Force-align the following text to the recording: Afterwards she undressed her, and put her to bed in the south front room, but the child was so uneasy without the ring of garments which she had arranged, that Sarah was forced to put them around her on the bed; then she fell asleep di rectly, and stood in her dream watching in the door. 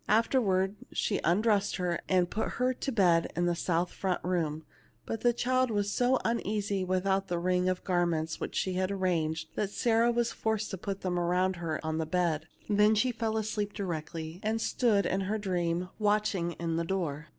Afterwards 0.09 0.77
she 0.91 1.19
undressed 1.23 1.75
her, 1.75 1.99
and 2.09 2.27
put 2.27 2.53
her 2.57 2.73
to 2.73 2.91
bed 2.91 3.31
in 3.35 3.45
the 3.45 3.53
south 3.55 3.91
front 3.91 4.19
room, 4.23 4.65
but 5.05 5.21
the 5.21 5.31
child 5.31 5.69
was 5.69 5.91
so 5.91 6.17
uneasy 6.25 6.83
without 6.83 7.27
the 7.27 7.37
ring 7.37 7.69
of 7.69 7.83
garments 7.83 8.39
which 8.39 8.55
she 8.55 8.73
had 8.73 8.89
arranged, 8.89 9.49
that 9.53 9.69
Sarah 9.69 10.11
was 10.11 10.31
forced 10.31 10.71
to 10.71 10.77
put 10.79 11.01
them 11.01 11.19
around 11.19 11.57
her 11.57 11.79
on 11.85 11.99
the 11.99 12.07
bed; 12.07 12.47
then 12.67 12.95
she 12.95 13.11
fell 13.11 13.37
asleep 13.37 13.73
di 13.73 13.83
rectly, 13.83 14.39
and 14.41 14.59
stood 14.59 15.05
in 15.05 15.21
her 15.21 15.37
dream 15.37 15.89
watching 15.99 16.53
in 16.53 16.77
the 16.77 16.83
door. 16.83 17.27